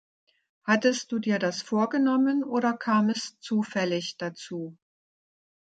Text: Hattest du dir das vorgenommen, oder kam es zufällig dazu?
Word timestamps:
Hattest 0.65 1.11
du 1.11 1.19
dir 1.19 1.37
das 1.37 1.61
vorgenommen, 1.61 2.43
oder 2.43 2.73
kam 2.73 3.09
es 3.11 3.37
zufällig 3.39 4.17
dazu? 4.17 4.75